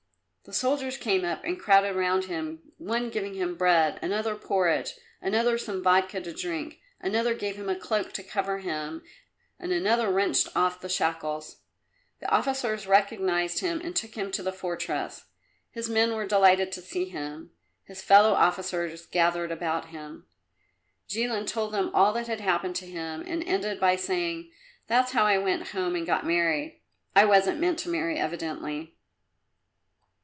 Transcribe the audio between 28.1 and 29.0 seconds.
evidently."